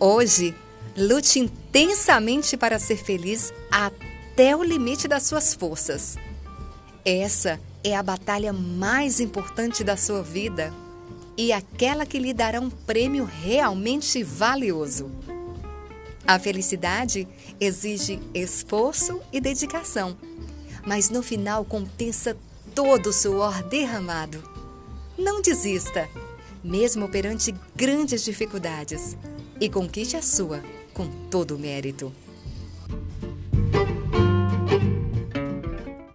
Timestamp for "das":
5.08-5.24